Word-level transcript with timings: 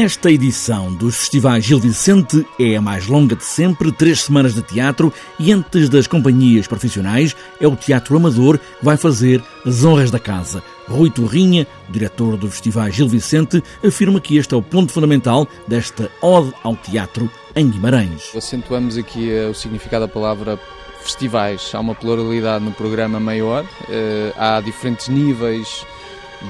Esta 0.00 0.30
edição 0.30 0.94
dos 0.94 1.16
festivais 1.16 1.64
Gil 1.64 1.80
Vicente 1.80 2.46
é 2.56 2.76
a 2.76 2.80
mais 2.80 3.08
longa 3.08 3.34
de 3.34 3.42
sempre, 3.42 3.90
três 3.90 4.22
semanas 4.22 4.54
de 4.54 4.62
teatro, 4.62 5.12
e 5.40 5.52
antes 5.52 5.88
das 5.88 6.06
companhias 6.06 6.68
profissionais, 6.68 7.34
é 7.60 7.66
o 7.66 7.74
Teatro 7.74 8.16
Amador 8.16 8.58
que 8.58 8.84
vai 8.84 8.96
fazer 8.96 9.42
as 9.66 9.82
honras 9.82 10.12
da 10.12 10.20
casa. 10.20 10.62
Rui 10.86 11.10
Torrinha, 11.10 11.66
diretor 11.88 12.36
do 12.36 12.48
Festival 12.48 12.88
Gil 12.92 13.08
Vicente, 13.08 13.60
afirma 13.84 14.20
que 14.20 14.36
este 14.36 14.54
é 14.54 14.56
o 14.56 14.62
ponto 14.62 14.92
fundamental 14.92 15.48
desta 15.66 16.08
ode 16.22 16.54
ao 16.62 16.76
teatro 16.76 17.28
em 17.56 17.68
Guimarães. 17.68 18.30
Acentuamos 18.36 18.96
aqui 18.96 19.32
eh, 19.32 19.48
o 19.48 19.54
significado 19.54 20.06
da 20.06 20.12
palavra 20.12 20.60
festivais. 21.02 21.72
Há 21.74 21.80
uma 21.80 21.96
pluralidade 21.96 22.64
no 22.64 22.70
programa 22.70 23.18
maior, 23.18 23.66
eh, 23.88 24.32
há 24.36 24.60
diferentes 24.60 25.08
níveis 25.08 25.84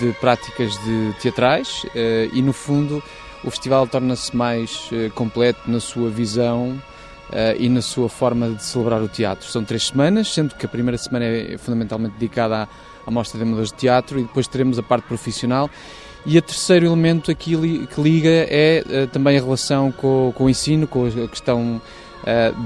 de 0.00 0.12
práticas 0.14 0.72
de 0.82 1.12
teatrais 1.20 1.84
eh, 1.94 2.30
e, 2.32 2.40
no 2.40 2.54
fundo, 2.54 3.02
o 3.44 3.50
festival 3.50 3.86
torna-se 3.86 4.34
mais 4.36 4.88
uh, 4.90 5.10
completo 5.14 5.60
na 5.70 5.80
sua 5.80 6.08
visão 6.10 6.70
uh, 6.70 7.56
e 7.58 7.68
na 7.68 7.82
sua 7.82 8.08
forma 8.08 8.50
de 8.50 8.62
celebrar 8.62 9.02
o 9.02 9.08
teatro. 9.08 9.46
São 9.48 9.64
três 9.64 9.88
semanas, 9.88 10.32
sendo 10.32 10.54
que 10.54 10.66
a 10.66 10.68
primeira 10.68 10.96
semana 10.98 11.24
é 11.24 11.58
fundamentalmente 11.58 12.14
dedicada 12.14 12.62
à, 12.62 12.68
à 13.06 13.10
Mostra 13.10 13.38
de 13.38 13.44
Amadores 13.44 13.70
de 13.70 13.76
Teatro 13.76 14.18
e 14.18 14.22
depois 14.22 14.46
teremos 14.46 14.78
a 14.78 14.82
parte 14.82 15.06
profissional. 15.06 15.70
E 16.26 16.38
o 16.38 16.42
terceiro 16.42 16.86
elemento 16.86 17.30
aqui 17.30 17.54
li, 17.54 17.86
que 17.86 18.00
liga 18.00 18.30
é 18.30 18.82
uh, 18.86 19.06
também 19.08 19.36
a 19.36 19.40
relação 19.40 19.92
com, 19.92 20.32
com, 20.34 20.44
o 20.44 20.50
ensino, 20.50 20.86
com 20.86 21.06
a 21.06 21.28
questão 21.28 21.80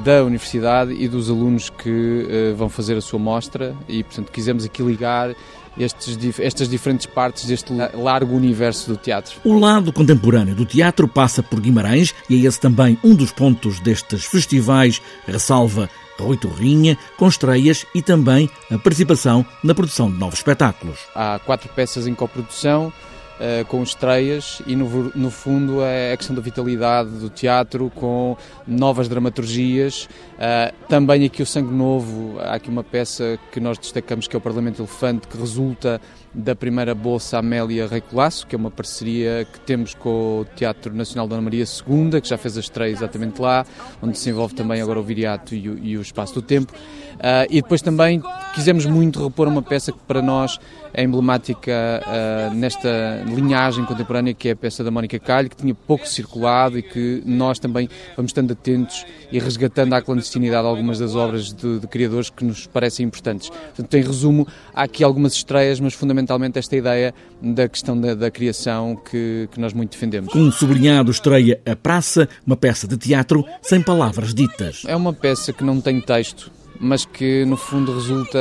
da 0.05 0.23
universidade 0.25 0.93
e 0.93 1.09
dos 1.09 1.29
alunos 1.29 1.69
que 1.69 2.55
vão 2.57 2.69
fazer 2.69 2.97
a 2.97 3.01
sua 3.01 3.19
mostra 3.19 3.75
e, 3.89 4.05
portanto, 4.05 4.31
quisemos 4.31 4.65
aqui 4.65 4.83
ligar 4.83 5.35
estes, 5.77 6.19
estas 6.39 6.69
diferentes 6.69 7.07
partes 7.07 7.45
deste 7.45 7.73
largo 7.95 8.35
universo 8.35 8.91
do 8.91 8.97
teatro. 8.97 9.37
O 9.45 9.59
lado 9.59 9.93
contemporâneo 9.93 10.55
do 10.55 10.65
teatro 10.65 11.07
passa 11.07 11.43
por 11.43 11.61
Guimarães 11.61 12.15
e 12.29 12.35
é 12.37 12.49
esse 12.49 12.61
também 12.61 12.99
um 13.03 13.15
dos 13.15 13.33
pontos 13.33 13.81
destes 13.81 14.25
festivais, 14.25 15.01
ressalva 15.27 15.89
Rui 16.19 16.37
Torrinha, 16.37 16.99
com 17.17 17.29
estreias 17.29 17.87
e 17.95 18.03
também 18.03 18.51
a 18.73 18.79
participação 18.79 19.47
na 19.63 19.73
produção 19.73 20.11
de 20.11 20.19
novos 20.19 20.41
espetáculos. 20.41 20.99
Há 21.15 21.39
quatro 21.39 21.69
peças 21.69 22.09
em 22.09 22.15
coprodução, 22.15 22.93
uh, 23.39 23.65
com 23.67 23.83
estreias 23.83 24.61
e 24.67 24.77
no, 24.77 25.11
no 25.15 25.31
fundo 25.31 25.83
é 25.83 26.13
a 26.13 26.17
questão 26.17 26.35
da 26.35 26.43
vitalidade 26.43 27.11
do 27.11 27.31
teatro 27.31 27.91
com 27.95 28.37
novas 28.67 29.09
dramaturgias. 29.09 30.09
Uh, 30.35 30.75
também 30.89 31.25
aqui 31.25 31.43
o 31.43 31.47
Sangue 31.47 31.73
Novo, 31.73 32.39
há 32.41 32.55
aqui 32.55 32.69
uma 32.69 32.85
peça 32.85 33.39
que 33.51 33.61
nós 33.61 33.79
destacamos 33.79 34.27
que 34.27 34.37
é 34.37 34.39
o 34.39 34.41
Parlamento 34.41 34.81
Elefante, 34.81 35.27
que 35.27 35.37
resulta 35.37 36.01
da 36.35 36.55
primeira 36.55 36.95
Bolsa 36.95 37.39
Amélia 37.39 37.87
Rei 37.87 38.01
Colasso, 38.01 38.47
que 38.47 38.55
é 38.55 38.59
uma 38.59 38.71
parceria 38.71 39.47
que 39.51 39.61
temos 39.61 39.95
com 39.95 40.41
o 40.41 40.45
Teatro 40.57 40.95
Nacional 40.95 41.27
Dona 41.27 41.43
Maria 41.43 41.65
II, 41.65 42.21
que 42.21 42.29
já 42.29 42.37
fez 42.37 42.57
a 42.57 42.61
estreia 42.61 42.93
exatamente 42.93 43.41
lá, 43.41 43.65
onde 44.03 44.19
se 44.19 44.29
envolve 44.31 44.55
também 44.55 44.81
agora 44.81 45.01
o 45.01 45.03
Viriato 45.03 45.55
e 45.55 45.69
o, 45.69 45.79
e 45.79 45.97
o 45.97 46.03
Espaço 46.03 46.35
do 46.35 46.43
Tempo. 46.43 46.73
Uh, 47.15 47.47
e 47.51 47.61
depois 47.63 47.83
também 47.83 48.23
quisemos 48.59 48.87
muito 48.87 49.23
repor 49.23 49.47
uma 49.47 49.63
peça 49.63 49.93
que 49.93 50.01
para 50.01 50.21
nós 50.21 50.59
é 50.93 51.05
emblemática 51.05 51.73
uh, 52.03 52.53
nesta 52.57 53.23
linhagem 53.25 53.85
contemporânea, 53.85 54.35
que 54.35 54.49
é 54.49 54.51
a 54.51 54.57
peça 54.57 54.83
da 54.83 54.91
Mónica 54.91 55.17
Calho, 55.17 55.49
que 55.49 55.55
tinha 55.55 55.73
pouco 55.73 56.09
circulado 56.09 56.77
e 56.77 56.83
que 56.83 57.23
nós 57.25 57.61
também 57.61 57.89
vamos 58.17 58.31
estando 58.31 58.51
atentos 58.51 59.07
e 59.31 59.39
resgatando 59.39 59.93
à 59.93 60.03
clandestinidade 60.03 60.67
algumas 60.67 60.99
das 60.99 61.15
obras 61.15 61.53
de, 61.53 61.79
de 61.79 61.87
criadores 61.87 62.31
que 62.31 62.45
nos 62.45 62.67
parecem 62.67 63.07
importantes. 63.07 63.49
Portanto, 63.49 63.95
em 63.95 64.03
resumo, 64.03 64.45
há 64.75 64.83
aqui 64.83 65.05
algumas 65.05 65.35
estreias, 65.35 65.79
mas 65.79 65.95
fundamentalmente 65.95 66.59
esta 66.59 66.75
ideia 66.75 67.15
da 67.41 67.69
questão 67.69 68.01
da, 68.01 68.17
da 68.17 68.29
criação 68.29 68.97
que, 69.09 69.49
que 69.53 69.61
nós 69.61 69.73
muito 69.73 69.93
defendemos. 69.93 70.35
Um 70.35 70.51
sublinhado 70.51 71.13
estreia 71.13 71.61
A 71.65 71.77
Praça, 71.77 72.29
uma 72.45 72.57
peça 72.57 72.89
de 72.89 72.97
teatro 72.97 73.45
sem 73.63 73.81
palavras 73.81 74.35
ditas. 74.35 74.83
É 74.85 74.97
uma 74.97 75.13
peça 75.13 75.53
que 75.53 75.63
não 75.63 75.81
tem 75.81 76.01
texto, 76.01 76.51
mas 76.81 77.05
que 77.05 77.45
no 77.45 77.57
fundo 77.57 77.93
resulta 77.93 78.39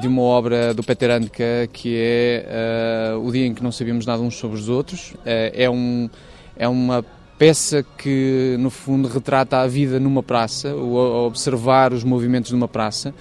de 0.00 0.06
uma 0.06 0.22
obra 0.22 0.72
do 0.72 0.82
Peter 0.82 1.10
Handke 1.10 1.68
que 1.72 1.96
é 1.96 3.14
uh, 3.14 3.26
O 3.26 3.32
Dia 3.32 3.46
em 3.46 3.54
que 3.54 3.62
Não 3.62 3.72
Sabíamos 3.72 4.06
Nada 4.06 4.22
Uns 4.22 4.36
sobre 4.36 4.58
os 4.58 4.68
Outros. 4.68 5.12
Uh, 5.12 5.50
é, 5.52 5.68
um, 5.68 6.08
é 6.56 6.68
uma 6.68 7.04
peça 7.38 7.84
que 7.98 8.56
no 8.58 8.70
fundo 8.70 9.08
retrata 9.08 9.58
a 9.58 9.66
vida 9.66 9.98
numa 9.98 10.22
praça, 10.22 10.74
o, 10.74 11.26
observar 11.26 11.92
os 11.92 12.04
movimentos 12.04 12.52
numa 12.52 12.68
praça 12.68 13.12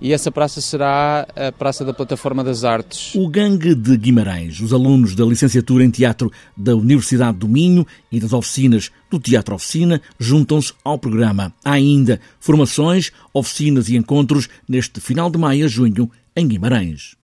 e 0.00 0.12
essa 0.12 0.30
praça 0.30 0.60
será 0.60 1.26
a 1.34 1.52
Praça 1.52 1.84
da 1.84 1.92
Plataforma 1.92 2.42
das 2.42 2.64
Artes. 2.64 3.14
O 3.14 3.28
Gangue 3.28 3.74
de 3.74 3.96
Guimarães, 3.96 4.60
os 4.60 4.72
alunos 4.72 5.14
da 5.14 5.24
licenciatura 5.24 5.84
em 5.84 5.90
teatro 5.90 6.30
da 6.56 6.74
Universidade 6.74 7.38
do 7.38 7.48
Minho 7.48 7.86
e 8.10 8.20
das 8.20 8.32
oficinas 8.32 8.90
do 9.10 9.18
Teatro 9.18 9.54
Oficina 9.54 10.00
juntam-se 10.18 10.72
ao 10.84 10.98
programa. 10.98 11.52
Há 11.64 11.72
ainda 11.72 12.20
formações, 12.38 13.10
oficinas 13.32 13.88
e 13.88 13.96
encontros 13.96 14.48
neste 14.68 15.00
final 15.00 15.30
de 15.30 15.38
maio 15.38 15.64
a 15.64 15.68
junho 15.68 16.10
em 16.34 16.46
Guimarães. 16.46 17.16